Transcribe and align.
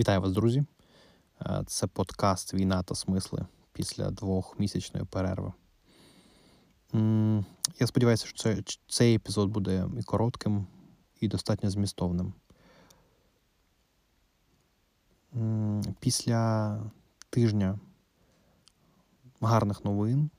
Вітаю 0.00 0.20
вас, 0.20 0.32
друзі. 0.32 0.64
Е, 1.40 1.62
Це 1.66 1.86
подкаст 1.86 2.54
Війна 2.54 2.82
та 2.82 2.94
смисли 2.94 3.46
після 3.72 4.10
двохмісячної 4.10 5.06
перерви. 5.06 5.52
Я 7.80 7.86
сподіваюся, 7.86 8.26
що 8.26 8.54
цей 8.88 9.14
епізод 9.14 9.50
буде 9.50 9.88
і 9.98 10.02
коротким, 10.02 10.66
і 11.20 11.28
достатньо 11.28 11.70
змістовним. 11.70 12.34
Після 16.00 16.76
тижня 17.30 17.78
гарних 19.40 19.84
новин, 19.84 20.30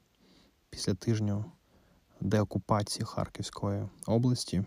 після 0.70 0.94
тижня 0.94 1.46
деокупації 2.22 3.06
Харківської 3.06 3.88
області, 4.06 4.64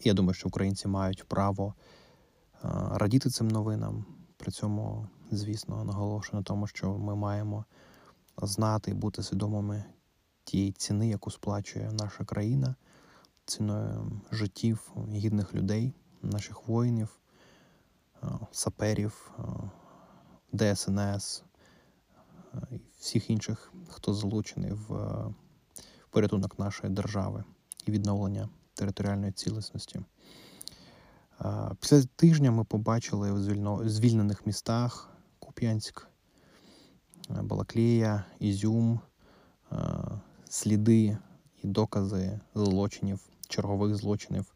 я 0.00 0.14
думаю, 0.14 0.34
що 0.34 0.48
українці 0.48 0.88
мають 0.88 1.24
право 1.24 1.74
радіти 2.90 3.30
цим 3.30 3.48
новинам. 3.48 4.04
При 4.36 4.52
цьому, 4.52 5.08
звісно, 5.30 5.84
наголошую 5.84 6.40
на 6.40 6.42
тому, 6.42 6.66
що 6.66 6.98
ми 6.98 7.16
маємо 7.16 7.64
знати 8.42 8.90
і 8.90 8.94
бути 8.94 9.22
свідомими 9.22 9.84
тієї 10.44 10.72
ціни, 10.72 11.08
яку 11.08 11.30
сплачує 11.30 11.92
наша 11.92 12.24
країна, 12.24 12.74
ціною 13.44 14.20
життів 14.32 14.92
гідних 15.12 15.54
людей, 15.54 15.92
наших 16.22 16.68
воїнів, 16.68 17.18
е, 18.22 18.26
саперів, 18.52 19.30
е, 19.38 19.42
ДСНС 20.52 21.44
е, 22.54 22.58
і 22.70 22.80
всіх 22.98 23.30
інших, 23.30 23.72
хто 23.88 24.14
залучений 24.14 24.72
в 24.72 24.94
е, 24.94 25.34
порятунок 26.10 26.58
нашої 26.58 26.92
держави 26.92 27.44
і 27.86 27.90
відновлення 27.90 28.48
територіальної 28.74 29.32
цілісності. 29.32 30.00
Після 31.80 32.02
тижня 32.16 32.50
ми 32.50 32.64
побачили 32.64 33.32
у 33.32 33.88
звільнених 33.88 34.46
містах 34.46 35.10
Куп'янськ, 35.38 36.08
е, 37.30 37.42
Балаклія, 37.42 38.24
Ізюм, 38.38 39.00
е, 39.72 39.76
сліди 40.48 41.18
і 41.62 41.66
докази 41.66 42.40
злочинів, 42.54 43.20
чергових 43.48 43.96
злочинів, 43.96 44.54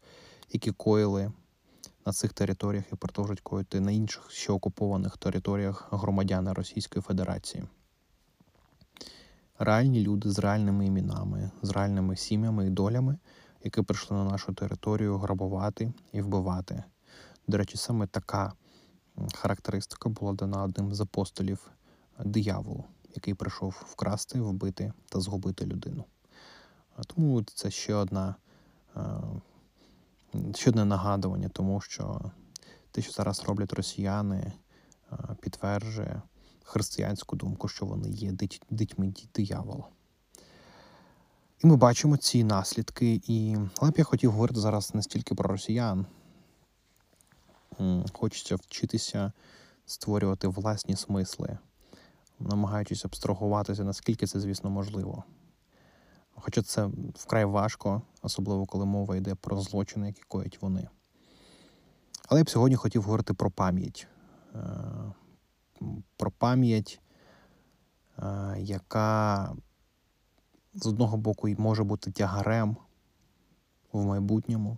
які 0.51 0.71
коїли 0.71 1.31
на 2.05 2.13
цих 2.13 2.33
територіях 2.33 2.85
і 2.93 2.95
продовжують 2.95 3.41
коїти 3.41 3.79
на 3.79 3.91
інших 3.91 4.31
ще 4.31 4.53
окупованих 4.53 5.17
територіях 5.17 5.87
громадяни 5.91 6.53
Російської 6.53 7.03
Федерації. 7.03 7.63
Реальні 9.59 10.01
люди 10.01 10.31
з 10.31 10.39
реальними 10.39 10.85
іменами, 10.85 11.51
з 11.61 11.69
реальними 11.69 12.15
сім'ями 12.15 12.67
і 12.67 12.69
долями, 12.69 13.17
які 13.63 13.81
прийшли 13.81 14.17
на 14.17 14.23
нашу 14.23 14.53
територію 14.53 15.17
грабувати 15.17 15.93
і 16.11 16.21
вбивати. 16.21 16.83
До 17.47 17.57
речі, 17.57 17.77
саме 17.77 18.07
така 18.07 18.53
характеристика 19.33 20.09
була 20.09 20.33
дана 20.33 20.63
одним 20.63 20.93
з 20.93 21.01
апостолів 21.01 21.71
е, 22.19 22.23
дияволу, 22.25 22.83
який 23.15 23.33
прийшов 23.33 23.83
вкрасти, 23.87 24.41
вбити 24.41 24.93
та 25.09 25.19
згубити 25.19 25.65
людину. 25.65 26.05
Тому 27.07 27.43
це 27.43 27.71
ще 27.71 27.93
одна 27.95 28.35
е, 28.95 29.01
ще 30.55 30.69
одне 30.69 30.85
нагадування, 30.85 31.49
тому 31.49 31.81
що 31.81 32.31
те, 32.91 33.01
що 33.01 33.11
зараз 33.11 33.43
роблять 33.47 33.73
росіяни, 33.73 34.53
е, 35.11 35.15
підтверджує 35.41 36.21
християнську 36.63 37.35
думку, 37.35 37.67
що 37.67 37.85
вони 37.85 38.09
є 38.09 38.31
дить- 38.31 38.61
дітьми 38.69 39.13
диявола. 39.35 39.87
І 41.63 41.67
ми 41.67 41.75
бачимо 41.75 42.17
ці 42.17 42.43
наслідки. 42.43 43.21
І... 43.27 43.57
Але 43.77 43.91
б 43.91 43.93
я 43.97 44.03
хотів 44.03 44.31
говорити 44.31 44.59
зараз 44.59 44.95
не 44.95 45.03
стільки 45.03 45.35
про 45.35 45.49
росіян. 45.49 46.05
Хочеться 48.13 48.55
вчитися 48.55 49.31
створювати 49.85 50.47
власні 50.47 50.95
смисли, 50.95 51.57
намагаючись 52.39 53.05
абстрагуватися, 53.05 53.83
наскільки 53.83 54.27
це, 54.27 54.39
звісно, 54.39 54.69
можливо. 54.69 55.23
Хоча 56.35 56.61
це 56.61 56.89
вкрай 57.15 57.45
важко, 57.45 58.01
особливо 58.21 58.65
коли 58.65 58.85
мова 58.85 59.15
йде 59.15 59.35
про 59.35 59.61
злочини, 59.61 60.07
які 60.07 60.21
коять 60.27 60.61
вони. 60.61 60.87
Але 62.29 62.39
я 62.39 62.43
б 62.43 62.49
сьогодні 62.49 62.75
хотів 62.75 63.01
говорити 63.01 63.33
про 63.33 63.51
пам'ять. 63.51 64.07
Е, 64.55 64.59
Про 66.17 66.31
пам'ять, 66.31 67.01
е, 68.19 68.55
яка 68.59 69.55
з 70.73 70.85
одного 70.85 71.17
боку 71.17 71.47
і 71.47 71.55
може 71.55 71.83
бути 71.83 72.11
тягарем 72.11 72.77
в 73.91 74.05
майбутньому. 74.05 74.77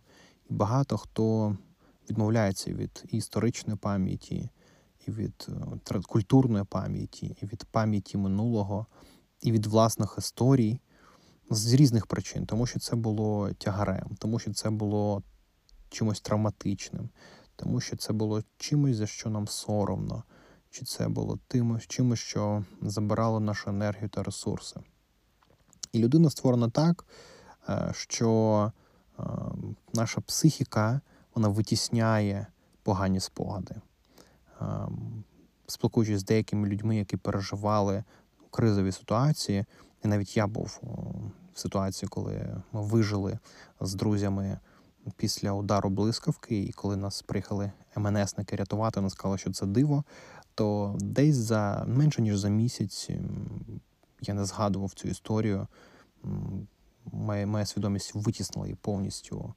І 0.50 0.54
багато 0.54 0.98
хто 0.98 1.58
відмовляється 2.10 2.74
від 2.74 3.04
історичної 3.10 3.78
пам'яті, 3.78 4.50
і 5.08 5.12
від 5.12 5.48
е, 5.92 6.02
культурної 6.08 6.66
пам'яті, 6.66 7.38
і 7.42 7.46
від 7.46 7.64
пам'яті 7.64 8.18
минулого, 8.18 8.86
і 9.42 9.52
від 9.52 9.66
власних 9.66 10.16
історій 10.18 10.80
з 11.50 11.74
різних 11.74 12.08
причин, 12.08 12.46
тому 12.46 12.66
що 12.66 12.80
це 12.80 12.96
було 12.96 13.54
тягарем, 13.54 14.16
тому 14.20 14.40
що 14.40 14.54
це 14.54 14.70
було 14.70 15.24
чимось 15.90 16.22
травматичним, 16.22 17.10
тому 17.56 17.80
що 17.80 17.98
це 17.98 18.14
було 18.14 18.44
чимось, 18.58 18.96
за 18.96 19.08
що 19.08 19.30
нам 19.30 19.48
соромно, 19.48 20.24
чи 20.70 20.86
це 20.86 21.08
було 21.08 21.40
тим, 21.48 21.80
чимось, 21.88 22.20
що 22.20 22.66
забирало 22.82 23.40
нашу 23.40 23.70
енергію 23.70 24.10
та 24.10 24.24
ресурси. 24.24 24.80
І 25.94 26.00
людина 26.00 26.30
створена 26.30 26.70
так, 26.70 27.06
е, 27.70 27.92
що 27.96 28.72
е, 29.20 29.24
наша 29.94 30.22
психіка 30.22 31.02
вона 31.36 31.48
витісняє 31.48 32.48
погані 32.84 33.20
спогади. 33.20 33.76
Ем, 34.62 35.24
Спілкуючись 35.68 36.20
з 36.20 36.26
деякими 36.26 36.68
людьми, 36.68 36.98
які 36.98 37.18
переживали 37.18 38.04
кризові 38.52 38.92
ситуації, 38.92 39.66
і 40.04 40.08
навіть 40.08 40.38
я 40.38 40.48
був 40.48 40.80
в 41.54 41.60
ситуації, 41.60 42.10
коли 42.10 42.62
ми 42.72 42.82
вижили 42.82 43.40
з 43.82 43.94
друзями 43.94 44.60
після 45.18 45.52
удару 45.52 45.90
блискавки, 45.90 46.64
і 46.64 46.72
коли 46.72 46.98
нас 46.98 47.22
приїхали 47.22 47.72
МНСники 47.98 48.56
рятувати, 48.56 49.00
вони 49.00 49.10
сказали, 49.10 49.38
що 49.38 49.52
це 49.52 49.66
диво, 49.66 50.04
то 50.56 50.96
десь 51.00 51.36
за 51.36 51.86
менше 51.88 52.22
ніж 52.22 52.38
за 52.38 52.50
місяць 52.50 53.10
я 54.28 54.34
не 54.34 54.46
згадував 54.46 54.94
цю 54.94 55.08
історію. 55.08 55.68
Моя, 57.06 57.48
моя 57.48 57.66
свідомість 57.66 58.16
витіснила 58.16 58.68
її 58.68 58.78
повністю. 58.82 59.54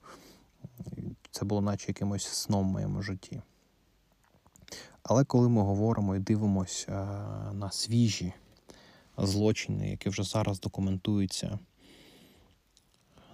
Це 1.31 1.45
було 1.45 1.61
наче 1.61 1.85
якимось 1.87 2.27
сном 2.27 2.69
в 2.69 2.71
моєму 2.71 3.01
житті. 3.01 3.41
Але 5.03 5.23
коли 5.23 5.49
ми 5.49 5.61
говоримо 5.61 6.15
і 6.15 6.19
дивимося 6.19 6.91
на 7.53 7.71
свіжі 7.71 8.33
злочини, 9.17 9.89
які 9.89 10.09
вже 10.09 10.23
зараз 10.23 10.59
документуються 10.59 11.59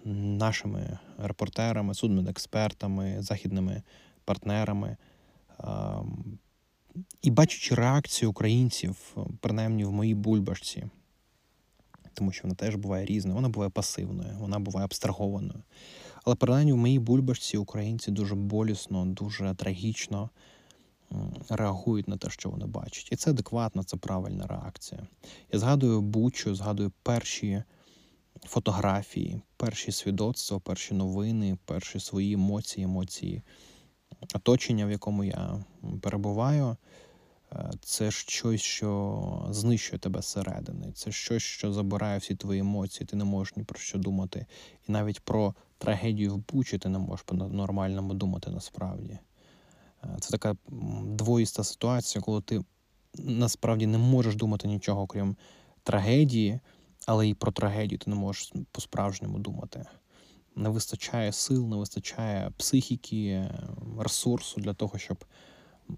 нашими 0.06 1.00
репортерами, 1.18 1.94
судмедекспертами, 1.94 3.22
західними 3.22 3.84
партнерами, 4.26 4.98
ем, 5.60 6.40
і 7.22 7.32
бачачи 7.32 7.76
реакцію 7.76 8.32
українців, 8.32 9.16
принаймні 9.40 9.86
в 9.86 9.92
моїй 9.92 10.14
бульбашці, 10.14 10.86
тому 12.14 12.32
що 12.32 12.44
вона 12.44 12.56
теж 12.56 12.76
буває 12.76 13.06
різною, 13.06 13.36
вона 13.36 13.50
буває 13.50 13.70
пасивною, 13.70 14.38
вона 14.40 14.60
буває 14.60 14.86
абстрагованою. 14.86 15.64
Але 16.24 16.36
принаймні 16.36 16.74
в 16.74 16.78
моїй 16.78 17.00
бульбашці 17.00 17.58
українці 17.58 18.12
дуже 18.12 18.36
болісно, 18.36 19.06
дуже 19.06 19.54
трагічно 19.54 20.30
реагують 21.50 22.08
на 22.08 22.18
те, 22.18 22.30
що 22.30 22.50
вони 22.50 22.66
бачать. 22.66 23.10
І 23.12 23.16
це 23.16 23.30
адекватна, 23.30 23.84
це 23.84 23.98
правильна 23.98 24.48
реакція. 24.48 25.08
Я 25.52 25.60
згадую 25.60 26.02
Бучу, 26.02 26.56
згадую 26.56 26.92
перші 27.04 27.64
фотографії, 28.46 29.42
перші 29.58 29.92
свідоцтва, 29.92 30.60
перші 30.60 30.94
новини, 30.94 31.58
перші 31.66 32.00
свої 32.00 32.34
емоції, 32.34 32.84
емоції 32.84 33.42
оточення, 34.34 34.86
в 34.86 34.92
якому 34.92 35.24
я 35.24 35.64
перебуваю. 36.02 36.78
Е, 37.56 37.72
Це 37.82 38.12
щось, 38.12 38.62
що 38.62 39.48
знищує 39.50 40.00
тебе 40.00 40.22
зсередини. 40.22 40.92
Це 40.92 41.12
щось, 41.12 41.44
що 41.44 41.74
забирає 41.74 42.18
всі 42.20 42.36
твої 42.36 42.60
емоції. 42.60 43.08
Ти 43.08 43.16
не 43.16 43.24
можеш 43.24 43.56
ні 43.56 43.64
про 43.64 43.80
що 43.80 43.98
думати. 43.98 44.46
І 44.88 44.92
навіть 44.92 45.20
про 45.20 45.54
трагедію 45.78 46.36
в 46.36 46.44
Бучі 46.54 46.78
ти 46.78 46.90
не 46.90 47.00
можеш 47.00 47.24
по-нормальному 47.26 48.14
думати 48.14 48.52
насправді. 48.52 49.20
Е, 50.04 50.18
Це 50.20 50.30
така 50.30 50.56
двоїста 51.06 51.64
ситуація, 51.64 52.22
коли 52.22 52.42
ти 52.42 52.62
насправді 53.18 53.88
не 53.88 53.98
можеш 53.98 54.36
думати 54.36 54.68
нічого, 54.68 55.08
крім 55.08 55.36
трагедії, 55.84 56.60
але 57.06 57.28
і 57.28 57.34
про 57.34 57.52
трагедію 57.52 58.00
ти 58.00 58.10
не 58.10 58.16
можеш 58.16 58.54
по-справжньому 58.72 59.40
думати. 59.40 59.86
Не 60.56 60.70
вистачає 60.70 61.32
сил, 61.32 61.68
не 61.68 61.76
вистачає 61.76 62.52
психіки, 62.58 63.50
ресурсу 64.00 64.62
для 64.62 64.74
того, 64.74 64.98
щоб 64.98 65.26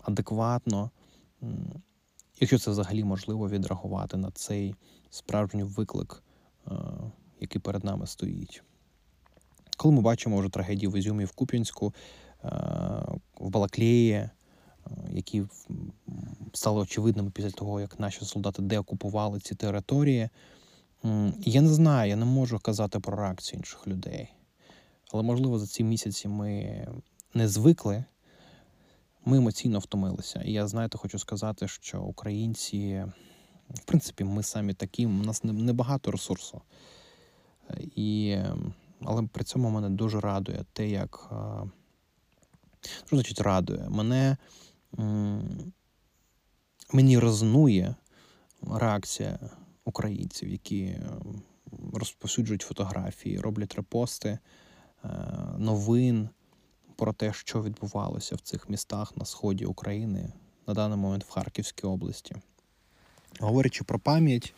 адекватно, 0.04 0.92
якщо 2.40 2.60
це 2.60 2.72
взагалі 2.72 3.04
можливо, 3.04 3.50
відреагувати 3.50 4.18
на 4.18 4.32
цей 4.32 4.76
справжній 5.10 5.64
виклик, 5.64 6.24
е, 6.68 6.72
який 7.40 7.62
перед 7.62 7.84
нами 7.84 8.08
стоїть. 8.08 8.64
Коли 9.78 9.96
ми 9.96 10.02
бачимо 10.02 10.38
вже 10.38 10.50
трагедії 10.50 10.88
в 10.88 10.98
Ізюмі, 10.98 11.26
в 11.26 11.32
Куп'янську, 11.32 11.94
е, 12.44 12.48
в 13.40 13.50
Балаклеї, 13.50 14.30
які 15.10 15.44
стали 16.54 16.82
очевидними 16.82 17.32
після 17.32 17.52
того, 17.52 17.82
як 17.82 18.00
наші 18.00 18.26
солдати 18.26 18.62
деокупували 18.62 19.40
ці 19.40 19.56
території. 19.56 20.30
Я 21.40 21.62
не 21.62 21.70
знаю, 21.70 22.10
я 22.10 22.16
не 22.16 22.26
можу 22.26 22.60
казати 22.60 23.00
про 23.00 23.18
реакцію 23.18 23.58
інших 23.58 23.88
людей. 23.88 24.34
Але, 25.12 25.24
можливо, 25.24 25.60
за 25.60 25.68
ці 25.68 25.84
місяці 25.84 26.28
ми 26.28 26.88
не 27.34 27.48
звикли, 27.48 28.04
ми 29.26 29.38
емоційно 29.38 29.80
втомилися. 29.80 30.42
І 30.42 30.52
я, 30.52 30.68
знаєте, 30.68 30.98
хочу 30.98 31.20
сказати, 31.20 31.68
що 31.68 32.02
українці, 32.02 33.06
в 33.70 33.84
принципі, 33.86 34.24
ми 34.24 34.44
самі 34.44 34.74
такі, 34.74 35.06
у 35.06 35.10
нас 35.10 35.44
небагато 35.44 36.12
ресурсу. 36.12 36.62
І, 37.80 38.38
Але 39.02 39.24
при 39.24 39.44
цьому 39.44 39.70
мене 39.70 39.90
дуже 39.90 40.20
радує 40.20 40.66
те, 40.74 40.90
як. 40.90 41.30
Що 43.06 43.16
значить 43.16 43.42
радує? 43.42 43.90
Мене 43.90 44.38
мені 46.94 47.20
резонує 47.20 47.96
реакція 48.62 49.40
українців, 49.86 50.50
які 50.50 50.98
розповсюджують 51.94 52.62
фотографії, 52.62 53.40
роблять 53.40 53.76
репости 53.76 54.40
е, 55.04 55.10
новин 55.58 56.30
про 56.96 57.14
те, 57.14 57.34
що 57.34 57.64
відбувалося 57.64 58.36
в 58.36 58.40
цих 58.40 58.70
містах 58.70 59.18
на 59.18 59.26
сході 59.26 59.66
України 59.66 60.34
на 60.68 60.74
даний 60.74 60.98
момент 60.98 61.24
в 61.24 61.30
Харківській 61.30 61.88
області. 61.88 62.36
Говорячи 63.40 63.84
про 63.84 64.00
пам'ять, 64.00 64.54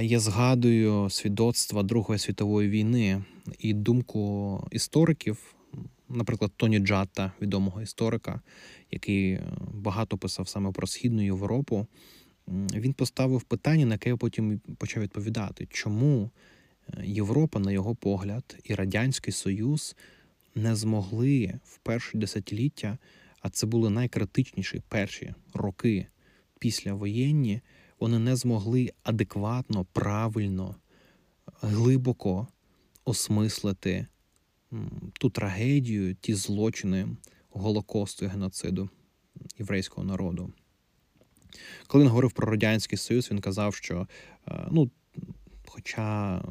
я 0.00 0.20
згадую 0.20 1.10
свідоцтва 1.10 1.82
Другої 1.82 2.18
світової 2.18 2.68
війни 2.68 3.24
і 3.58 3.74
думку 3.74 4.68
істориків, 4.70 5.54
наприклад, 6.08 6.52
Тоні 6.56 6.78
Джатта, 6.78 7.32
відомого 7.42 7.82
історика, 7.82 8.40
який 8.90 9.40
багато 9.74 10.18
писав 10.18 10.48
саме 10.48 10.72
про 10.72 10.86
Східну 10.86 11.22
Європу. 11.22 11.86
Він 12.74 12.92
поставив 12.92 13.42
питання, 13.42 13.86
на 13.86 13.94
яке 13.94 14.08
я 14.10 14.16
потім 14.16 14.60
почав 14.78 15.02
відповідати, 15.02 15.66
чому 15.70 16.30
е, 16.88 17.06
Європа, 17.06 17.58
на 17.58 17.72
його 17.72 17.94
погляд, 17.94 18.56
і 18.64 18.74
Радянський 18.74 19.32
Союз 19.32 19.96
не 20.56 20.76
змогли 20.76 21.60
в 21.64 21.78
перші 21.78 22.18
десятиліття, 22.18 22.98
а 23.40 23.50
це 23.50 23.66
були 23.66 23.90
найкритичніші 23.90 24.82
перші 24.88 25.34
роки 25.54 26.06
після 26.58 26.94
воєнні, 26.94 27.60
вони 28.00 28.18
не 28.18 28.36
змогли 28.36 28.92
адекватно, 29.02 29.86
правильно, 29.92 30.76
глибоко 31.60 32.48
осмислити 33.04 34.06
ту 35.12 35.30
трагедію, 35.30 36.14
ті 36.14 36.34
злочини 36.34 37.08
Голокосту 37.50 38.24
і 38.24 38.28
геноциду 38.28 38.90
єврейського 39.58 40.06
народу. 40.06 40.52
Коли 41.86 42.04
він 42.04 42.08
говорив 42.08 42.32
про 42.32 42.50
Радянський 42.50 42.98
Союз, 42.98 43.30
він 43.30 43.40
казав, 43.40 43.74
що 43.74 44.08
е, 44.48 44.68
ну, 44.70 44.90
хоча 45.66 46.42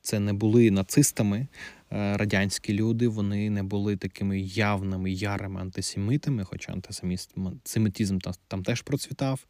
це 0.00 0.20
не 0.20 0.32
були 0.32 0.70
нацистами, 0.70 1.46
радянські 1.90 2.74
люди, 2.74 3.08
вони 3.08 3.50
не 3.50 3.62
були 3.62 3.96
такими 3.96 4.40
явними 4.40 5.10
ярими 5.10 5.60
антисемітами, 5.60 6.44
хоча 6.44 6.72
антисемітизм 6.72 8.18
там 8.48 8.62
теж 8.62 8.82
процвітав. 8.82 9.46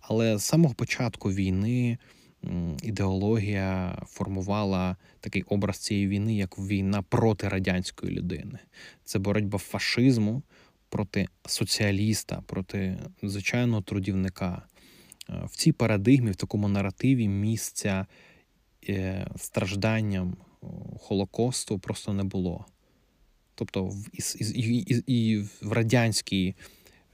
Але 0.00 0.38
з 0.38 0.44
самого 0.44 0.74
початку 0.74 1.32
війни 1.32 1.98
ідеологія 2.82 3.98
формувала 4.06 4.96
такий 5.20 5.42
образ 5.42 5.78
цієї 5.78 6.08
війни 6.08 6.36
як 6.36 6.58
війна 6.58 7.02
проти 7.02 7.48
радянської 7.48 8.12
людини. 8.12 8.58
Це 9.04 9.18
боротьба 9.18 9.58
фашизму 9.58 10.42
проти 10.88 11.28
соціаліста, 11.46 12.42
проти 12.46 12.98
звичайного 13.22 13.82
трудівника. 13.82 14.62
Е, 15.30 15.42
в 15.44 15.56
цій 15.56 15.72
парадигмі, 15.72 16.30
в 16.30 16.36
такому 16.36 16.68
наративі 16.68 17.28
місця 17.28 18.06
е, 18.88 19.26
стражданням 19.36 20.36
Холокосту 21.00 21.78
просто 21.78 22.12
не 22.12 22.24
було. 22.24 22.66
Тобто, 23.54 23.92
і, 25.06 25.44
в 25.62 25.72
радянській 25.72 26.54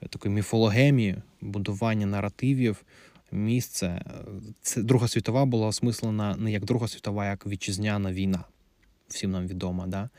е, 0.03 0.09
такій 0.09 0.29
міфологемі 0.29 1.17
будування 1.41 2.07
наративів 2.07 2.85
місце. 3.33 4.05
Це 4.63 4.83
Друга 4.83 5.09
світова 5.09 5.45
була 5.45 5.67
осмислена 5.67 6.37
не 6.37 6.53
як 6.53 6.65
Друга 6.65 6.89
світова, 6.89 7.27
як 7.27 7.47
вітчизняна 7.47 8.13
війна. 8.13 8.45
Всім 9.09 9.31
нам 9.31 9.47
відома, 9.47 9.87
да? 9.87 10.11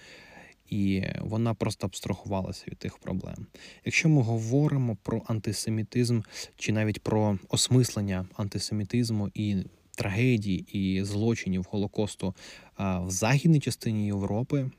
і 0.71 1.03
вона 1.21 1.53
просто 1.53 1.87
абстрахувалася 1.87 2.65
від 2.67 2.77
тих 2.77 2.97
проблем. 2.97 3.47
Якщо 3.85 4.09
ми 4.09 4.21
говоримо 4.21 4.97
про 5.03 5.21
антисемітизм 5.27 6.21
чи 6.57 6.71
навіть 6.71 7.03
про 7.03 7.39
осмислення 7.49 8.25
антисемітизму 8.37 9.29
і 9.33 9.57
трагедії 10.01 10.65
і 10.71 11.03
злочинів 11.03 11.67
Голокосту 11.69 12.35
в 12.77 13.09
західній 13.09 13.59
частині 13.59 14.05
Європи, 14.05 14.71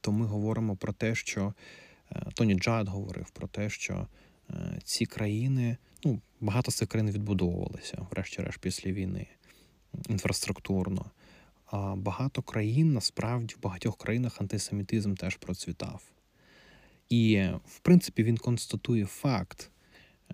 то 0.00 0.12
ми 0.12 0.26
говоримо 0.26 0.76
про 0.76 0.92
те, 0.92 1.14
що 1.14 1.54
е, 2.10 2.22
Тоні 2.34 2.54
Джад 2.54 2.88
говорив 2.88 3.30
про 3.30 3.48
те, 3.48 3.70
що 3.70 4.06
е, 4.50 4.78
ці 4.84 5.06
країни, 5.06 5.76
ну 6.04 6.20
багато 6.40 6.70
з 6.70 6.74
цих 6.74 6.88
країн 6.88 7.10
відбудовувалися, 7.10 8.06
врешті-решт, 8.10 8.58
після 8.58 8.92
війни 8.92 9.26
інфраструктурно 10.08 11.10
А 11.66 11.94
багато 11.94 12.42
країн 12.42 12.92
насправді 12.92 13.54
в 13.54 13.62
багатьох 13.62 13.96
країнах 13.96 14.40
антисемітизм 14.40 15.14
теж 15.14 15.36
процвітав. 15.36 16.02
І, 17.08 17.48
в 17.66 17.78
принципі, 17.78 18.22
він 18.22 18.36
констатує 18.36 19.06
факт, 19.06 19.70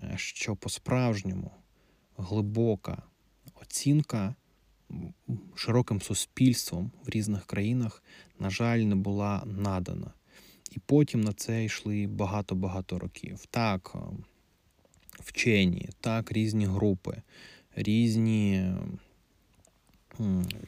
е, 0.03 0.13
що 0.15 0.55
по-справжньому 0.55 1.51
глибока 2.17 3.03
оцінка 3.61 4.35
широким 5.55 6.01
суспільством 6.01 6.91
в 7.05 7.09
різних 7.09 7.45
країнах, 7.45 8.03
на 8.39 8.49
жаль, 8.49 8.79
не 8.79 8.95
була 8.95 9.43
надана. 9.45 10.13
І 10.71 10.79
потім 10.85 11.21
на 11.21 11.33
це 11.33 11.65
йшли 11.65 12.07
багато-багато 12.07 12.99
років. 12.99 13.45
Так, 13.49 13.95
е, 13.95 13.99
вчені, 15.19 15.89
так, 16.01 16.31
різні 16.31 16.65
групи, 16.65 17.21
різні 17.75 18.73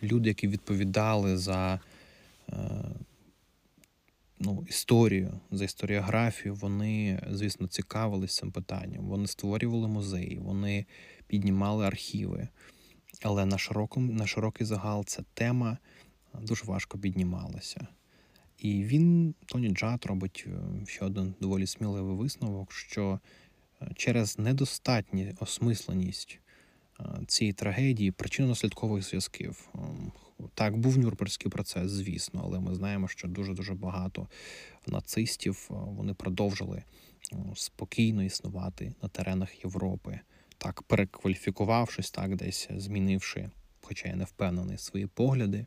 люди, 0.04 0.30
які 0.30 0.48
відповідали 0.48 1.38
за 1.38 1.80
е, 2.50 2.56
ну, 4.40 4.66
історію, 4.70 5.40
за 5.52 5.66
історіографію, 5.66 6.56
вони, 6.56 7.24
звісно, 7.32 7.68
цікавились 7.68 8.36
цим 8.36 8.52
питанням. 8.52 9.06
Вони 9.06 9.28
створювали 9.28 9.88
музеї, 9.88 10.40
вони 10.40 10.86
піднімали 11.28 11.86
архіви. 11.86 12.48
Але 13.22 13.46
на 13.46 13.58
широкому, 13.58 14.12
на 14.14 14.28
широкий 14.28 14.68
загал 14.68 15.06
ця 15.06 15.24
тема 15.34 15.78
дуже 16.42 16.66
важко 16.66 16.98
піднімалася. 16.98 17.88
І 18.58 18.84
він, 18.84 19.36
Тоні 19.46 19.70
Джат, 19.70 20.06
робить 20.06 20.46
е, 20.48 20.86
ще 20.88 21.06
один 21.06 21.34
доволі 21.42 21.68
сміливий 21.68 22.16
висновок, 22.16 22.72
що 22.72 23.20
е, 23.82 23.92
через 23.96 24.40
недостатню 24.40 25.34
осмисленість 25.40 26.40
цієї 27.28 27.54
трагедії 27.54 28.12
причинно-наслідкових 28.12 29.02
зв'язків. 29.02 29.70
Так, 30.54 30.78
був 30.78 30.98
Нюрнберзький 30.98 31.52
процес, 31.52 31.92
звісно, 31.92 32.42
але 32.44 32.60
ми 32.60 32.76
знаємо, 32.76 33.08
що 33.08 33.28
дуже-дуже 33.28 33.74
багато 33.74 34.28
нацистів 34.88 35.66
вони 35.70 36.14
продовжили 36.14 36.84
спокійно 37.56 38.24
існувати 38.24 38.94
на 39.04 39.10
теренах 39.10 39.64
Європи, 39.64 40.20
так 40.62 40.82
перекваліфікувавшись, 40.82 42.12
так 42.12 42.36
десь 42.36 42.70
змінивши, 42.78 43.50
хоча 43.82 44.08
я 44.08 44.16
не 44.16 44.24
впевнений, 44.24 44.78
свої 44.78 45.08
погляди. 45.08 45.66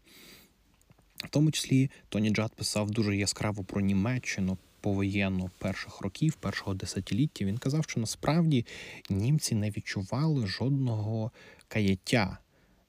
В 1.16 1.28
тому 1.28 1.50
числі 1.50 1.90
Тоні 2.08 2.30
Джад 2.30 2.54
писав 2.54 2.90
дуже 2.90 3.16
яскраво 3.16 3.64
про 3.64 3.80
Німеччину, 3.80 4.58
повоєнну 4.80 5.50
перших 5.58 6.00
років, 6.00 6.34
першого 6.34 6.74
десятиліття, 6.74 7.44
він 7.44 7.58
казав, 7.58 7.84
що 7.88 8.00
насправді 8.00 8.66
німці 9.10 9.54
не 9.54 9.70
відчували 9.70 10.46
жодного 10.46 11.30
каяття. 11.68 12.38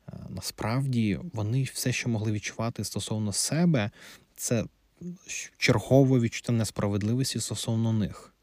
Е, 0.07 0.13
насправді 0.29 1.19
вони 1.33 1.63
все, 1.63 1.91
що 1.91 2.09
могли 2.09 2.31
відчувати 2.31 2.83
стосовно 2.83 3.33
себе, 3.33 3.91
це 4.35 4.65
чергове 5.57 6.19
відчуття 6.19 6.51
несправедливості 6.51 7.39
стосовно 7.39 7.93
них. 7.93 8.35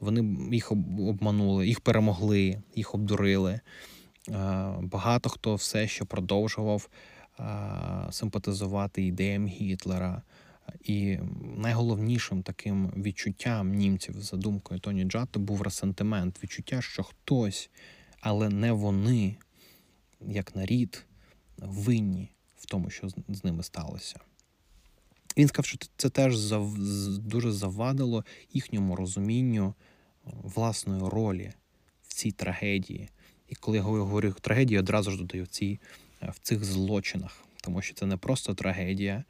Вони 0.00 0.54
їх 0.56 0.72
обманули, 0.72 1.66
їх 1.66 1.80
перемогли, 1.80 2.62
їх 2.74 2.94
обдурили. 2.94 3.52
Е, 3.52 3.60
багато 4.80 5.28
хто 5.28 5.54
все 5.54 5.88
ще 5.88 6.04
продовжував 6.04 6.88
е, 7.40 7.44
симпатизувати 8.10 9.02
ідеям 9.02 9.46
Гітлера. 9.46 10.22
І 10.84 11.18
найголовнішим 11.56 12.42
таким 12.42 12.86
відчуттям 12.96 13.74
німців 13.74 14.22
за 14.22 14.36
думкою 14.36 14.80
Тоні 14.80 15.04
Джатто 15.04 15.40
був 15.40 15.62
ресентимент, 15.62 16.42
відчуття, 16.42 16.82
що 16.82 17.02
хтось, 17.02 17.70
але 18.20 18.48
не 18.48 18.72
вони, 18.72 19.36
як 20.20 20.56
нарід, 20.56 21.06
винні 21.58 22.30
в 22.56 22.66
тому, 22.66 22.90
що 22.90 23.08
з 23.28 23.44
ними 23.44 23.62
сталося. 23.62 24.20
Він 25.36 25.48
сказав, 25.48 25.66
що 25.66 25.78
це 25.96 26.10
теж 26.10 26.36
зав... 26.36 26.74
дуже 27.18 27.52
завадило 27.52 28.24
їхньому 28.52 28.96
розумінню 28.96 29.74
власної 30.24 31.08
ролі 31.08 31.52
в 32.02 32.14
цій 32.14 32.30
трагедії. 32.30 33.08
І 33.48 33.54
коли 33.54 33.76
я 33.76 33.82
говорю 33.82 34.34
трагедію, 34.40 34.80
одразу 34.80 35.10
ж 35.10 35.18
додаю 35.18 35.44
в, 35.44 35.48
цій, 35.48 35.80
в 36.22 36.38
цих 36.42 36.64
злочинах, 36.64 37.44
тому 37.62 37.82
що 37.82 37.94
це 37.94 38.06
не 38.06 38.16
просто 38.16 38.54
трагедія, 38.54 39.24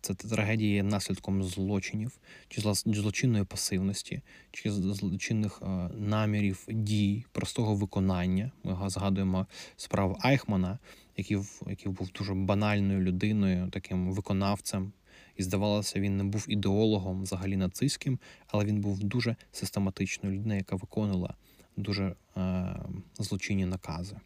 це 0.00 0.14
трагедія 0.14 0.82
наслідком 0.82 1.44
злочинів, 1.44 2.18
чи 2.48 2.60
злочинної 2.86 3.44
пасивності, 3.44 4.22
чи 4.50 4.72
злочинних 4.72 5.62
намірів 5.98 6.64
дій, 6.68 7.24
простого 7.32 7.74
виконання. 7.74 8.52
Ми 8.64 8.90
згадуємо 8.90 9.46
справу 9.76 10.16
Айхмана, 10.20 10.78
який 11.16 11.38
який 11.66 11.92
був 11.92 12.10
дуже 12.18 12.34
банальною 12.34 13.00
людиною, 13.00 13.68
таким 13.70 14.12
виконавцем. 14.12 14.92
І 15.36 15.42
здавалося, 15.42 16.00
він 16.00 16.16
не 16.16 16.24
був 16.24 16.44
ідеологом 16.48 17.22
взагалі 17.22 17.56
нацистським, 17.56 18.18
але 18.46 18.64
він 18.64 18.80
був 18.80 19.04
дуже 19.04 19.36
систематичною 19.52 20.36
людиною, 20.36 20.58
яка 20.58 20.76
виконувала 20.76 21.34
дуже 21.76 22.14
е, 22.36 22.76
злочинні 23.18 23.66
накази. 23.66 24.16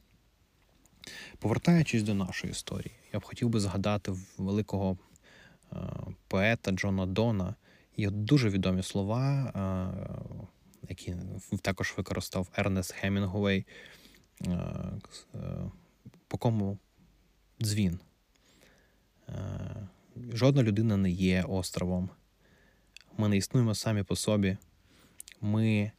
Повертаючись 1.38 2.02
до 2.02 2.14
нашої 2.14 2.50
історії, 2.50 2.92
я 3.12 3.18
б 3.18 3.24
хотів 3.24 3.48
би 3.48 3.60
згадати 3.60 4.12
великого 4.38 4.98
е, 5.72 5.76
поета 6.28 6.70
Джона 6.70 7.06
Дона. 7.06 7.54
Є 7.96 8.10
дуже 8.10 8.48
відомі 8.48 8.82
слова, 8.82 9.44
е, 9.44 10.88
які 10.88 11.14
також 11.62 11.94
використав 11.96 12.48
Ернест 12.56 12.92
Хемінгуей, 12.92 13.66
е, 14.46 14.50
е, 15.34 15.38
по 16.28 16.38
кому 16.38 16.78
дзвін. 17.62 18.00
Е, 20.16 20.36
жодна 20.36 20.62
людина 20.62 20.96
не 20.96 21.10
є 21.10 21.42
островом. 21.42 22.10
Ми 23.18 23.28
не 23.28 23.36
існуємо 23.36 23.74
самі 23.74 24.02
по 24.02 24.16
собі. 24.16 24.56
Ми 25.40 25.90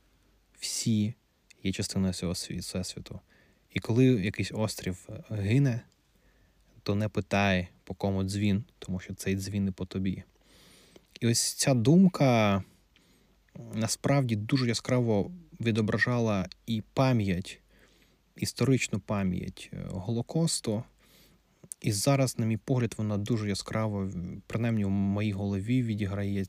всі 0.60 1.14
є 1.64 1.72
частиною 1.72 2.14
цього 2.14 2.32
всесвіту. 2.32 3.20
І 3.74 3.80
коли 3.80 4.06
якийсь 4.06 4.52
острів 4.52 5.10
гине, 5.30 5.82
то 6.84 6.96
не 6.96 7.10
питай, 7.10 7.68
по 7.84 7.94
кому 7.94 8.24
дзвін, 8.24 8.64
тому 8.80 9.00
що 9.00 9.14
цей 9.14 9.36
дзвін 9.36 9.66
не 9.66 9.72
по 9.72 9.86
тобі. 9.86 10.24
І 11.20 11.28
ось 11.28 11.54
ця 11.54 11.74
думка 11.74 12.64
насправді 13.74 14.36
дуже 14.36 14.68
яскраво 14.68 15.32
відображала 15.60 16.50
і 16.66 16.84
пам'ять, 16.94 17.60
історичну 18.36 19.00
пам'ять 19.00 19.72
Голокосту. 19.90 20.84
І 21.82 21.92
зараз, 21.92 22.40
на 22.40 22.46
мій 22.46 22.58
погляд, 22.58 22.96
вона 22.98 23.18
дуже 23.18 23.50
яскраво, 23.50 24.12
принаймні 24.48 24.86
в 24.86 24.90
моїй 24.90 25.32
голові 25.32 25.84
відіграє 25.84 26.46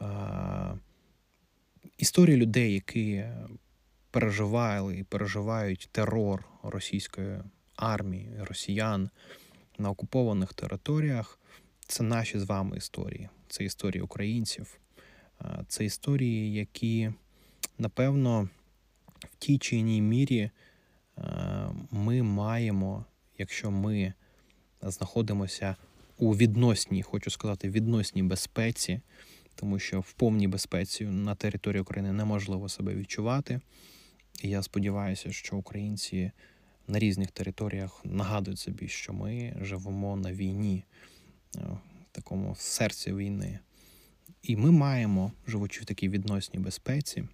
а, 0.00 0.74
історії 1.98 2.36
людей, 2.36 2.72
які 2.72 3.24
переживали 4.10 4.98
і 4.98 5.04
переживають 5.04 5.88
терор 5.92 6.44
російської 6.62 7.38
армії, 7.76 8.30
росіян 8.38 9.10
на 9.78 9.90
окупованих 9.90 10.54
територіях. 10.54 11.40
Це 11.86 12.02
наші 12.02 12.38
з 12.38 12.44
вами 12.44 12.76
історії, 12.76 13.28
це 13.48 13.64
історії 13.64 14.02
українців, 14.02 14.80
це 15.68 15.84
історії, 15.84 16.52
які, 16.52 17.12
напевно, 17.78 18.48
в 19.18 19.36
тій 19.38 19.58
чи 19.58 19.76
іншій 19.76 20.00
мірі 20.00 20.50
ми 21.90 22.22
маємо, 22.22 23.04
якщо 23.38 23.70
ми 23.70 24.14
знаходимося 24.82 25.76
у 26.18 26.36
відносній, 26.36 27.02
хочу 27.02 27.30
сказати, 27.30 27.70
відносній 27.70 28.22
безпеці, 28.22 29.00
тому 29.54 29.78
що 29.78 30.00
в 30.00 30.12
повній 30.12 30.48
безпеці 30.48 31.04
на 31.04 31.34
території 31.34 31.82
України 31.82 32.12
неможливо 32.12 32.68
себе 32.68 32.94
відчувати. 32.94 33.60
І 34.42 34.48
я 34.48 34.62
сподіваюся, 34.62 35.32
що 35.32 35.56
українці 35.56 36.30
на 36.88 36.98
різних 36.98 37.30
територіях 37.30 38.00
нагадують 38.04 38.58
собі, 38.58 38.88
що 38.88 39.12
ми 39.12 39.56
живемо 39.60 40.16
на 40.16 40.32
війні, 40.32 40.84
е, 41.56 41.60
в 41.60 42.12
такому 42.12 42.56
серці 42.58 43.12
війни. 43.12 43.58
І 44.42 44.56
ми 44.56 44.70
маємо, 44.70 45.32
живучи 45.46 45.80
в 45.80 45.84
такій 45.84 46.08
відносній 46.08 46.60
безпеці, 46.60 47.24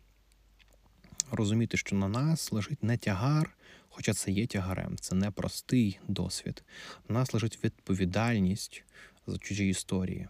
розуміти, 1.30 1.76
що 1.76 1.96
на 1.96 2.08
нас 2.08 2.52
лежить 2.52 2.82
не 2.82 2.96
тягар, 2.96 3.56
хоча 3.88 4.14
це 4.14 4.30
є 4.30 4.46
тягарем, 4.46 4.96
це 5.00 5.14
не 5.14 5.30
простий 5.30 5.98
досвід. 6.08 6.64
На 7.08 7.14
нас 7.14 7.34
лежить 7.34 7.64
відповідальність 7.64 8.84
за 9.26 9.38
чужі 9.38 9.68
історії. 9.68 10.28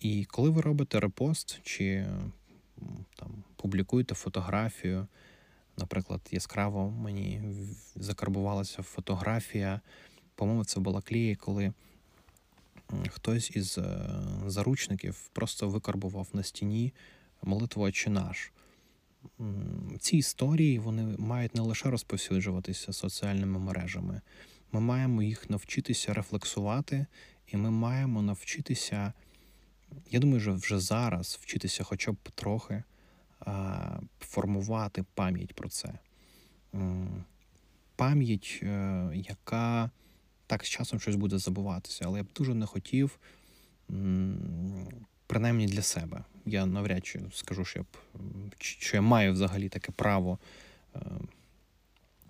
І 0.00 0.24
коли 0.24 0.50
ви 0.50 0.60
робите 0.60 1.00
репост 1.00 1.60
чи 1.62 2.06
там 3.16 3.44
публікуєте 3.56 4.14
фотографію, 4.14 5.06
наприклад, 5.76 6.20
яскраво 6.30 6.90
мені 6.90 7.42
закарбувалася 7.96 8.82
фотографія, 8.82 9.80
по-моєму, 10.34 10.64
це 10.64 10.80
була 10.80 11.00
клеї, 11.00 11.36
коли 11.36 11.72
хтось 13.10 13.50
із 13.50 13.78
е, 13.78 14.10
заручників 14.46 15.28
просто 15.32 15.68
викарбував 15.68 16.28
на 16.32 16.42
стіні 16.42 16.92
молитву 17.42 17.82
«Отче 17.82 18.10
наш 18.10 18.52
ці 20.00 20.16
історії 20.16 20.78
вони 20.78 21.16
мають 21.18 21.54
не 21.54 21.62
лише 21.62 21.90
розповсюджуватися 21.90 22.92
соціальними 22.92 23.58
мережами. 23.58 24.20
Ми 24.72 24.80
маємо 24.80 25.22
їх 25.22 25.50
навчитися 25.50 26.14
рефлексувати, 26.14 27.06
і 27.46 27.56
ми 27.56 27.70
маємо 27.70 28.22
навчитися, 28.22 29.12
я 30.10 30.20
думаю, 30.20 30.40
що 30.40 30.54
вже 30.54 30.78
зараз 30.78 31.38
вчитися 31.42 31.84
хоча 31.84 32.12
б 32.12 32.16
трохи 32.34 32.82
формувати 34.20 35.04
пам'ять 35.14 35.54
про 35.54 35.68
це. 35.68 35.98
Пам'ять, 37.96 38.60
е, 38.62 39.10
яка 39.14 39.90
так 40.46 40.64
з 40.64 40.68
часом 40.68 41.00
щось 41.00 41.16
буде 41.16 41.38
забуватися, 41.38 42.04
але 42.06 42.18
я 42.18 42.24
б 42.24 42.26
дуже 42.36 42.54
не 42.54 42.66
хотів 42.66 43.18
принаймні 45.26 45.66
для 45.66 45.82
себе. 45.82 46.24
Я 46.46 46.66
навряд 46.66 47.06
чи 47.06 47.20
скажу, 47.32 47.64
що 47.64 47.78
я 47.78 47.82
б 47.82 47.86
що 48.58 48.96
я 48.96 49.00
маю 49.00 49.32
взагалі 49.32 49.68
таке 49.68 49.92
право 49.92 50.38
е, 50.94 51.00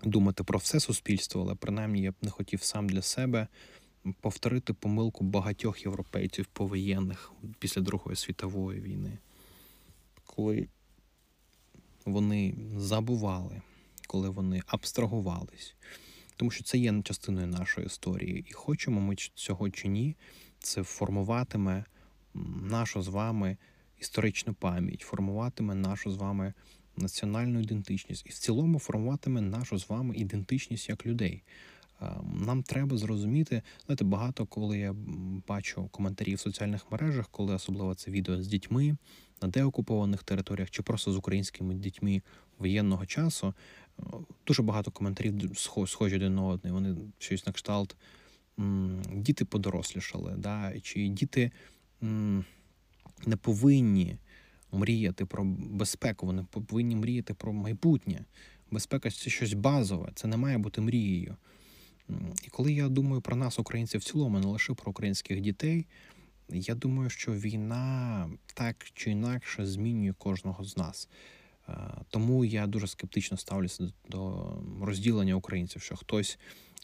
думати 0.03 0.43
про 0.43 0.59
все 0.59 0.79
суспільство, 0.79 1.41
але 1.41 1.55
принаймні 1.55 2.01
я 2.01 2.11
б 2.11 2.15
не 2.21 2.29
хотів 2.29 2.63
сам 2.63 2.89
для 2.89 3.01
себе 3.01 3.47
повторити 4.21 4.73
помилку 4.73 5.23
багатьох 5.23 5.85
європейців 5.85 6.45
повоєнних 6.45 7.31
після 7.59 7.81
Другої 7.81 8.15
світової 8.15 8.81
війни, 8.81 9.17
коли 10.25 10.67
вони 12.05 12.55
забували, 12.77 13.61
коли 14.07 14.29
вони 14.29 14.61
абстрагувались. 14.67 15.75
Тому 16.35 16.51
що 16.51 16.63
це 16.63 16.77
є 16.77 17.01
частиною 17.01 17.47
нашої 17.47 17.87
історії, 17.87 18.45
і 18.49 18.53
хочемо 18.53 19.01
ми 19.01 19.15
цього 19.15 19.69
чи 19.69 19.87
ні, 19.87 20.15
це 20.59 20.83
формуватиме 20.83 21.85
нашу 22.63 23.01
з 23.01 23.07
вами 23.07 23.57
історичну 23.99 24.53
пам'ять, 24.53 25.01
формуватиме 25.01 25.75
нашу 25.75 26.11
з 26.11 26.17
вами 26.17 26.53
національну 26.97 27.59
ідентичність 27.59 28.25
і 28.25 28.29
в 28.29 28.33
цілому 28.33 28.79
формуватиме 28.79 29.41
нашу 29.41 29.79
з 29.79 29.89
вами 29.89 30.15
ідентичність 30.15 30.89
як 30.89 31.05
людей. 31.05 31.43
Нам 32.23 32.63
треба 32.63 32.97
зрозуміти, 32.97 33.61
знаєте, 33.85 34.03
багато 34.03 34.45
коли 34.45 34.79
я 34.79 34.95
бачу 35.47 35.87
коментарі 35.91 36.35
в 36.35 36.39
соціальних 36.39 36.91
мережах, 36.91 37.27
коли 37.31 37.53
особливо 37.53 37.95
це 37.95 38.11
відео 38.11 38.41
з 38.41 38.47
дітьми 38.47 38.97
на 39.41 39.47
деокупованих 39.47 40.23
територіях 40.23 40.71
чи 40.71 40.81
просто 40.81 41.11
з 41.11 41.17
українськими 41.17 41.73
дітьми 41.73 42.21
воєнного 42.57 43.05
часу. 43.05 43.53
Дуже 44.47 44.63
багато 44.63 44.91
коментарів 44.91 45.57
схожі 45.85 46.15
один 46.15 46.35
на 46.35 46.43
одний. 46.43 46.73
Вони 46.73 46.95
щось 47.17 47.47
на 47.47 47.53
кшталт 47.53 47.95
діти 49.13 49.45
подорослішали, 49.45 50.33
да? 50.37 50.79
чи 50.79 51.07
діти 51.07 51.51
не 53.25 53.37
повинні 53.37 54.17
мріяти 54.71 55.25
про 55.25 55.43
безпеку, 55.57 56.25
вони 56.25 56.45
повинні 56.51 56.95
мріяти 56.95 57.33
про 57.33 57.53
майбутнє. 57.53 58.25
Безпека 58.71 59.11
це 59.11 59.29
щось 59.29 59.53
базове, 59.53 60.11
це 60.15 60.27
не 60.27 60.37
має 60.37 60.57
бути 60.57 60.81
мрією. 60.81 61.35
І 62.43 62.49
коли 62.49 62.73
я 62.73 62.89
думаю 62.89 63.21
про 63.21 63.35
нас, 63.35 63.59
українців, 63.59 64.01
в 64.01 64.03
цілому, 64.03 64.39
не 64.39 64.47
лише 64.47 64.73
про 64.73 64.89
українських 64.89 65.41
дітей, 65.41 65.85
я 66.49 66.75
думаю, 66.75 67.09
що 67.09 67.33
війна 67.33 68.29
так 68.53 68.85
чи 68.93 69.11
інакше 69.11 69.65
змінює 69.65 70.13
кожного 70.17 70.63
з 70.63 70.77
нас. 70.77 71.09
Е, 71.69 71.73
тому 72.09 72.45
я 72.45 72.67
дуже 72.67 72.87
скептично 72.87 73.37
ставлюся 73.37 73.91
до 74.09 74.51
розділення 74.81 75.35
українців, 75.35 75.81
що 75.81 75.95
хтось 75.95 76.39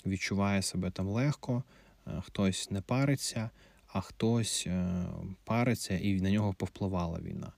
відчуває 0.06 0.62
себе 0.62 0.92
там 0.92 1.08
легко, 1.08 1.64
е, 2.08 2.22
хтось 2.26 2.72
не 2.72 2.82
париться 2.82 3.50
а 3.94 4.02
хтось 4.02 4.64
е, 4.68 5.06
париться 5.44 5.98
і 5.98 6.22
на 6.22 6.32
нього 6.32 6.54
повпливала 6.54 7.20
війна. 7.20 7.52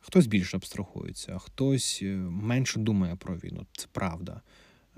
Хтось 0.00 0.26
більше 0.26 0.56
абстрахується, 0.56 1.38
хтось 1.38 2.00
е, 2.02 2.16
менше 2.16 2.78
думає 2.80 3.16
про 3.16 3.36
війну. 3.36 3.66
Це 3.72 3.86
правда. 3.92 4.40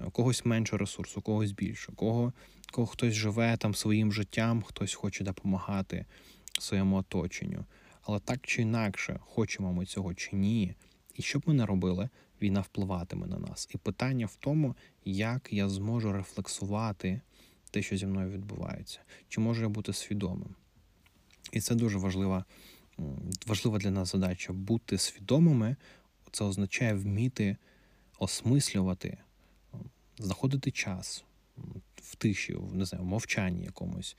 У 0.07 0.11
когось 0.11 0.45
менше 0.45 0.77
ресурсу, 0.77 1.21
у 1.21 1.23
когось 1.23 1.53
більше, 1.53 1.93
кого, 1.93 2.33
кого 2.73 2.87
хтось 2.87 3.15
живе 3.15 3.57
там 3.57 3.75
своїм 3.75 4.13
життям, 4.13 4.63
хтось 4.63 4.95
хоче 4.95 5.25
допомагати, 5.25 6.07
своєму 6.59 6.97
оточенню. 6.97 7.65
Але 8.03 8.21
так 8.21 8.41
чи 8.43 8.63
інакше, 8.63 9.21
хочемо 9.23 9.73
ми 9.73 9.87
цього 9.87 10.15
чи 10.15 10.37
ні, 10.37 10.75
і 11.15 11.23
що 11.23 11.39
б 11.39 11.43
ми 11.47 11.55
не 11.55 11.67
робили, 11.67 12.09
війна 12.43 12.61
впливатиме 12.61 13.27
на 13.27 13.39
нас. 13.39 13.69
І 13.75 13.79
питання 13.79 14.27
в 14.27 14.37
тому, 14.37 14.77
як 15.05 15.53
я 15.53 15.69
зможу 15.69 16.13
рефлексувати 16.13 17.21
те, 17.71 17.83
що 17.83 17.97
зі 17.97 18.07
мною 18.07 18.31
відбувається, 18.31 19.01
чи 19.29 19.41
можу 19.41 19.63
я 19.63 19.69
бути 19.69 19.93
свідомим. 19.93 20.55
І 21.57 21.61
це 21.61 21.75
дуже 21.75 21.99
важлива, 21.99 22.45
важлива 23.47 23.79
для 23.79 23.91
нас 23.91 24.13
задача 24.13 24.53
бути 24.53 24.99
свідомими. 24.99 25.77
Це 26.31 26.45
означає 26.45 26.95
вміти 26.95 27.57
осмислювати, 28.19 29.19
знаходити 30.19 30.71
час 30.71 31.25
в 31.97 32.17
тиші, 32.17 32.57
не 32.73 32.85
знаю, 32.85 33.05
в 33.05 33.07
мовчанні 33.07 33.65
якомусь. 33.65 34.17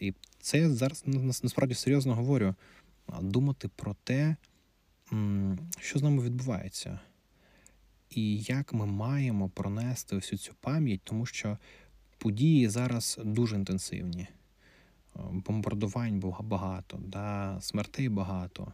І 0.00 0.14
це 0.40 0.58
я 0.58 0.70
зараз 0.70 1.04
насправді 1.42 1.74
серйозно 1.74 2.14
говорю. 2.14 2.54
Думати 3.20 3.68
про 3.76 3.96
те, 4.04 4.36
що 5.78 5.98
з 5.98 6.02
нами 6.02 6.22
відбувається, 6.22 7.00
і 8.10 8.38
як 8.38 8.72
ми 8.72 8.86
маємо 8.86 9.48
пронести 9.48 10.16
всю 10.16 10.38
цю 10.38 10.54
пам'ять, 10.60 11.00
тому 11.04 11.26
що 11.26 11.58
події 12.18 12.68
зараз 12.68 13.20
дуже 13.24 13.56
інтенсивні. 13.56 14.26
Бомбардувань 15.14 16.22
багато, 16.40 16.98
да, 17.04 17.58
смертей 17.60 18.08
багато. 18.08 18.72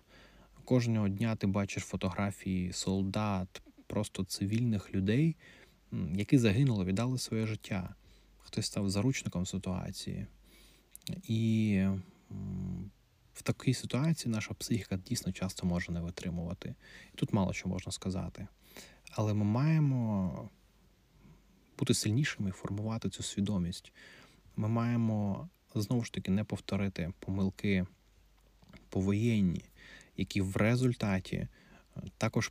Кожного 0.64 1.08
дня 1.08 1.36
ти 1.36 1.46
бачиш 1.46 1.82
фотографії 1.82 2.72
солдат, 2.72 3.62
просто 3.86 4.24
цивільних 4.24 4.94
людей, 4.94 5.36
які 6.14 6.38
загинули, 6.38 6.84
віддали 6.84 7.18
своє 7.18 7.46
життя. 7.46 7.94
Хтось 8.38 8.66
став 8.66 8.90
заручником 8.90 9.46
ситуації. 9.46 10.26
І 11.28 11.82
в 13.34 13.42
такій 13.42 13.74
ситуації 13.74 14.32
наша 14.32 14.54
психіка 14.54 14.96
дійсно 14.96 15.32
часто 15.32 15.66
може 15.66 15.92
не 15.92 16.00
витримувати. 16.00 16.74
І 17.14 17.16
тут 17.16 17.32
мало 17.32 17.52
що 17.52 17.68
можна 17.68 17.92
сказати. 17.92 18.46
Але 19.10 19.34
ми 19.34 19.44
маємо 19.44 20.50
бути 21.78 21.94
сильнішими 21.94 22.48
і 22.48 22.52
формувати 22.52 23.10
цю 23.10 23.22
свідомість. 23.22 23.92
Ми 24.56 24.68
маємо 24.68 25.48
знову 25.74 26.04
ж 26.04 26.12
таки 26.12 26.30
не 26.30 26.44
повторити 26.44 27.12
помилки 27.18 27.86
повоєнні, 28.88 29.64
які 30.16 30.40
в 30.40 30.56
результаті 30.56 31.36
е, 31.36 31.48
також 32.18 32.48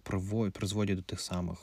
призводять 0.54 0.96
до 0.96 1.02
тих 1.02 1.22
самих, 1.22 1.58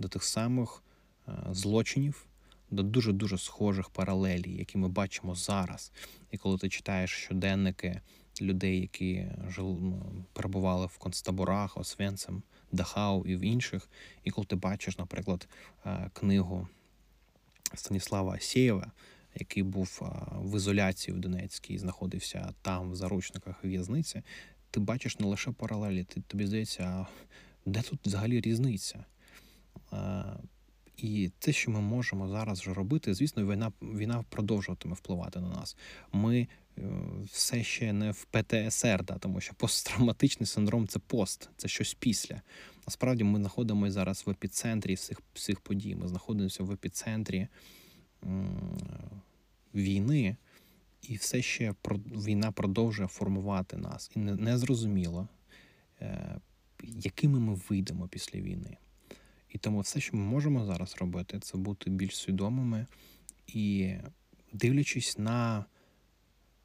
до 0.00 0.08
тих 0.08 0.24
самих 0.24 0.82
е, 1.28 1.32
злочинів, 1.50 2.26
до 2.70 2.82
дуже 2.82 3.12
дуже 3.12 3.38
схожих 3.38 3.90
паралелій, 3.90 4.56
які 4.56 4.78
ми 4.78 4.88
бачимо 4.88 5.34
зараз. 5.34 5.92
І 6.30 6.38
коли 6.38 6.58
ти 6.58 6.68
читаєш 6.68 7.10
щоденники 7.10 8.00
людей, 8.40 8.80
які 8.80 9.26
перебували 10.32 10.86
в 10.86 10.98
концтаборах, 10.98 11.76
Освенцем, 11.76 12.42
Дахау 12.72 13.26
і 13.26 13.36
в 13.36 13.40
інших, 13.40 13.88
і 14.24 14.30
коли 14.30 14.46
ти 14.46 14.56
бачиш, 14.56 14.98
наприклад, 14.98 15.48
е, 15.86 16.10
книгу 16.12 16.68
Станіслава 17.74 18.34
Асєєва, 18.34 18.92
який 19.34 19.62
був 19.62 20.02
в 20.36 20.56
ізоляції 20.56 21.16
в 21.16 21.20
Донецькій, 21.20 21.78
знаходився 21.78 22.54
там, 22.62 22.90
в 22.90 22.96
заручниках 22.96 23.64
в'язниці, 23.64 24.22
ти 24.70 24.80
бачиш 24.80 25.18
не 25.18 25.26
лише 25.26 25.50
паралелі, 25.50 26.04
ти 26.04 26.20
тобі 26.20 26.46
здається, 26.46 27.06
де 27.66 27.82
тут 27.82 28.06
взагалі 28.06 28.40
різниця? 28.40 29.04
І 30.96 31.30
те, 31.38 31.52
що 31.52 31.70
ми 31.70 31.80
можемо 31.80 32.28
зараз 32.28 32.60
вже 32.60 32.74
робити, 32.74 33.14
звісно, 33.14 33.46
війна 33.46 33.72
війна 33.82 34.24
продовжуватиме 34.28 34.94
впливати 34.94 35.40
на 35.40 35.48
нас. 35.48 35.76
Ми 36.12 36.48
е, 36.78 36.82
все 37.32 37.62
ще 37.62 37.92
не 37.92 38.10
в 38.10 38.24
ПТСР, 38.24 39.04
да, 39.04 39.18
тому 39.18 39.40
що 39.40 39.54
посттравматичний 39.54 40.46
синдром 40.46 40.88
це 40.88 40.98
пост, 40.98 41.50
це 41.56 41.68
щось 41.68 41.94
після. 41.94 42.42
Насправді 42.86 43.24
ми 43.24 43.38
знаходимося 43.38 43.92
зараз 43.92 44.22
в 44.26 44.30
епіцентрі 44.30 44.94
всіх 44.94 45.20
всіх 45.34 45.60
подій. 45.60 45.96
Ми 45.96 46.08
знаходимося 46.08 46.64
в 46.64 46.72
епіцентрі 46.72 47.48
війни, 49.74 50.36
і 51.02 51.16
все 51.16 51.42
ще 51.42 51.74
війна 51.86 52.52
продовжує 52.52 53.08
формувати 53.08 53.76
нас. 53.76 54.10
І 54.16 54.18
не 54.18 54.58
зрозуміло, 54.58 55.28
е, 56.00 56.38
якими 56.82 57.40
ми 57.40 57.54
вийдемо 57.68 58.08
після 58.08 58.40
війни. 58.40 58.76
І 59.48 59.58
тому 59.58 59.80
все, 59.80 60.00
що 60.00 60.16
ми 60.16 60.24
можемо 60.24 60.64
зараз 60.64 60.96
робити, 61.00 61.38
це 61.40 61.58
бути 61.58 61.90
більш 61.90 62.16
свідомими 62.16 62.86
і 63.46 63.94
дивлячись 64.52 65.18
на 65.18 65.64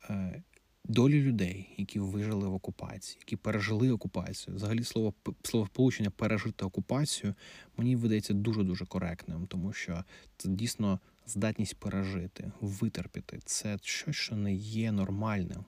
е, 0.09 0.43
долі 0.85 1.21
людей, 1.21 1.69
які 1.77 1.99
вижили 1.99 2.47
в 2.47 2.53
окупації, 2.53 3.17
які 3.19 3.35
пережили 3.35 3.91
окупацію. 3.91 4.55
Взагалі, 4.55 4.83
слово 4.83 5.13
словосполучення 5.43 6.09
пережити 6.09 6.65
окупацію 6.65 7.35
мені 7.77 7.95
видається 7.95 8.33
дуже 8.33 8.63
дуже 8.63 8.85
коректним, 8.85 9.47
тому 9.47 9.73
що 9.73 10.03
це 10.37 10.49
дійсно 10.49 10.99
здатність 11.29 11.75
пережити, 11.75 12.51
витерпіти. 12.61 13.39
Це 13.45 13.77
щось, 13.81 14.15
що 14.15 14.35
не 14.35 14.53
є 14.53 14.91
нормальним 14.91 15.65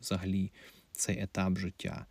взагалі 0.00 0.52
цей 0.92 1.22
етап 1.22 1.58
життя. 1.58 2.06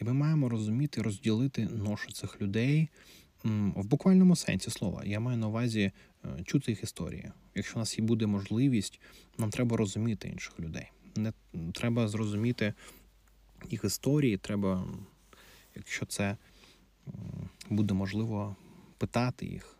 І 0.00 0.04
ми 0.04 0.12
маємо 0.12 0.48
розуміти, 0.48 1.02
розділити 1.02 1.66
ношу 1.66 2.12
цих 2.12 2.40
людей 2.40 2.88
в 3.44 3.84
буквальному 3.84 4.36
сенсі 4.36 4.70
слова. 4.70 5.02
Я 5.04 5.20
маю 5.20 5.38
на 5.38 5.48
увазі 5.48 5.92
е, 6.24 6.44
чути 6.44 6.72
їх 6.72 6.82
історії. 6.82 7.32
Якщо 7.54 7.76
у 7.76 7.78
нас 7.78 7.98
і 7.98 8.02
буде 8.02 8.26
можливість, 8.26 9.00
нам 9.38 9.50
треба 9.50 9.76
розуміти 9.76 10.28
інших 10.28 10.60
людей. 10.60 10.90
Не 11.16 11.32
треба 11.74 12.08
зрозуміти 12.08 12.74
їх 13.70 13.84
історії. 13.84 14.36
Треба, 14.36 14.88
якщо 15.74 16.06
це 16.06 16.36
буде 17.70 17.94
можливо, 17.94 18.56
питати 18.98 19.46
їх, 19.46 19.77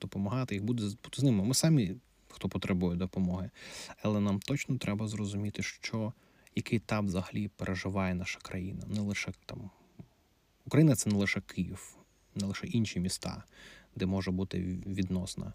допомагати 0.00 0.54
їх, 0.54 0.64
буде 0.64 0.82
бути 0.82 1.20
з 1.20 1.22
ними. 1.22 1.44
Ми 1.44 1.54
самі, 1.54 1.96
хто 2.28 2.48
потребує 2.48 2.96
допомоги, 2.96 3.50
але 4.02 4.20
нам 4.20 4.40
точно 4.40 4.78
треба 4.78 5.08
зрозуміти, 5.08 5.62
що 5.62 6.12
який 6.54 6.78
етап 6.78 7.04
взагалі 7.04 7.48
переживає 7.48 8.14
наша 8.14 8.38
країна. 8.42 8.82
Не 8.86 9.00
лише 9.00 9.32
там 9.46 9.70
Україна 10.66 10.96
це 10.96 11.10
не 11.10 11.16
лише 11.16 11.40
Київ, 11.40 11.96
не 12.34 12.46
лише 12.46 12.66
інші 12.66 13.00
міста, 13.00 13.44
де 13.96 14.06
може 14.06 14.30
бути 14.30 14.58
відносна 14.86 15.52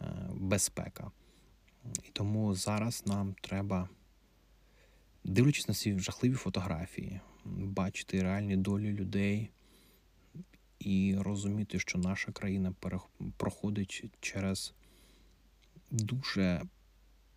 е, 0.00 0.04
безпека. 0.34 1.10
І 2.04 2.10
тому 2.12 2.54
зараз 2.54 3.02
нам 3.06 3.34
треба, 3.40 3.88
дивлячись 5.24 5.68
на 5.68 5.74
ці 5.74 5.98
жахливі 5.98 6.34
фотографії, 6.34 7.20
бачити 7.44 8.22
реальні 8.22 8.56
долі 8.56 8.92
людей 8.92 9.50
і 10.78 11.16
розуміти, 11.18 11.78
що 11.78 11.98
наша 11.98 12.32
країна 12.32 12.74
проходить 13.36 14.04
через 14.20 14.74
дуже 15.90 16.62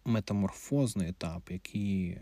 метаморфозний 0.05 1.09
етап, 1.09 1.51
який 1.51 2.17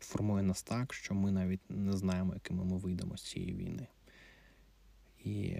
формує 0.00 0.42
нас 0.42 0.62
так, 0.62 0.94
що 0.94 1.14
ми 1.14 1.30
навіть 1.30 1.60
не 1.68 1.96
знаємо, 1.96 2.34
якими 2.34 2.64
ми 2.64 2.78
вийдемо 2.78 3.16
з 3.16 3.22
цієї 3.22 3.54
війни. 3.54 3.86
І 5.24 5.56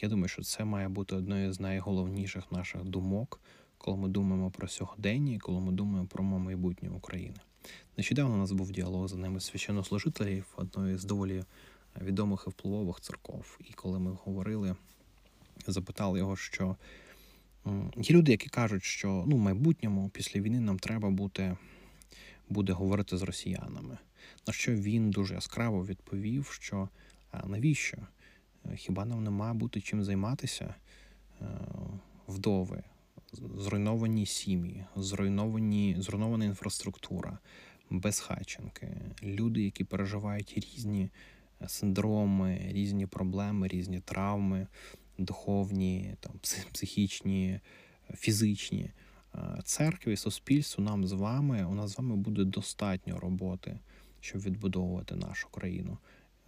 я 0.00 0.08
думаю, 0.08 0.28
що 0.28 0.42
це 0.42 0.64
має 0.64 0.88
бути 0.88 1.16
одною 1.16 1.52
з 1.52 1.60
найголовніших 1.60 2.52
наших 2.52 2.84
думок, 2.84 3.40
коли 3.78 3.96
ми 3.96 4.08
думаємо 4.08 4.50
про 4.50 4.68
сьогодення, 4.68 5.34
і 5.34 5.38
коли 5.38 5.60
ми 5.60 5.72
думаємо 5.72 6.08
про 6.08 6.24
майбутнє 6.24 6.90
України. 6.90 7.36
Нещодавно 7.96 8.34
у 8.34 8.38
нас 8.38 8.52
був 8.52 8.72
діалог 8.72 9.08
з 9.08 9.14
ними 9.14 9.40
священнослужителів 9.40 10.46
одної 10.56 10.96
з 10.96 11.04
доволі 11.04 11.44
відомих 12.00 12.44
і 12.46 12.50
впливових 12.50 13.00
церков. 13.00 13.58
І 13.70 13.72
коли 13.72 13.98
ми 13.98 14.16
говорили, 14.24 14.76
запитали 15.66 16.18
його, 16.18 16.36
що 16.36 16.76
є 17.96 18.16
люди, 18.16 18.30
які 18.32 18.48
кажуть, 18.48 18.84
що 18.84 19.24
ну, 19.26 19.36
в 19.36 19.40
майбутньому 19.40 20.08
після 20.08 20.40
війни 20.40 20.60
нам 20.60 20.78
треба 20.78 21.10
бути, 21.10 21.56
буде 22.48 22.72
говорити 22.72 23.16
з 23.16 23.22
росіянами. 23.22 23.98
На 24.46 24.52
що 24.52 24.74
він 24.74 25.10
дуже 25.10 25.34
яскраво 25.34 25.86
відповів, 25.86 26.46
що 26.46 26.88
навіщо? 27.44 27.98
Хіба 28.76 29.04
нам 29.04 29.24
не 29.24 29.30
має 29.30 29.54
бути 29.54 29.80
чим 29.80 30.04
займатися? 30.04 30.74
Е, 31.40 31.46
вдови, 32.28 32.82
зруйновані 33.32 34.26
сім'ї, 34.26 34.84
зруйновані, 34.96 35.96
зруйнована 35.98 36.44
інфраструктура, 36.44 37.38
безхатченки, 37.90 38.88
люди, 39.22 39.62
які 39.62 39.84
переживають 39.84 40.52
різні 40.56 41.10
синдроми, 41.66 42.60
різні 42.68 43.06
проблеми, 43.06 43.68
різні 43.68 44.00
травми, 44.00 44.66
духовні, 45.18 46.14
там, 46.20 46.32
психічні, 46.72 47.60
фізичні. 48.14 48.90
Е, 49.34 49.60
церкві, 49.64 50.16
суспільству 50.16 50.84
нам 50.84 51.06
з 51.06 51.12
вами, 51.12 51.64
у 51.64 51.74
нас 51.74 51.90
з 51.90 51.98
вами 51.98 52.16
буде 52.16 52.44
достатньо 52.44 53.18
роботи, 53.18 53.78
щоб 54.20 54.42
відбудовувати 54.42 55.16
нашу 55.16 55.48
країну. 55.48 55.98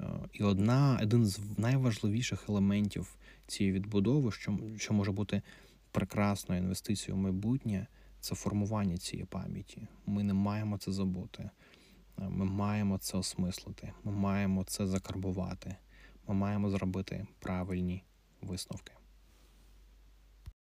Е, 0.00 0.04
і 0.32 0.42
одна, 0.42 0.98
один 1.02 1.26
з 1.26 1.40
найважливіших 1.58 2.48
елементів 2.48 3.16
цієї 3.46 3.72
відбудови, 3.72 4.32
що 4.32 4.58
що 4.76 4.94
може 4.94 5.12
бути 5.12 5.42
прекрасною 5.90 6.62
інвестицією 6.62 7.20
в 7.20 7.22
майбутнє, 7.22 7.86
це 8.20 8.34
формування 8.34 8.98
цієї 8.98 9.26
пам'яті. 9.26 9.88
Ми 10.06 10.22
не 10.22 10.34
маємо 10.34 10.78
це 10.78 10.92
забути. 10.92 11.50
Ми 12.28 12.44
маємо 12.44 12.98
це 12.98 13.18
осмислити, 13.18 13.92
ми 14.04 14.12
маємо 14.12 14.64
це 14.64 14.86
закарбувати, 14.86 15.76
ми 16.28 16.34
маємо 16.34 16.70
зробити 16.70 17.26
правильні 17.38 18.04
висновки. 18.42 18.92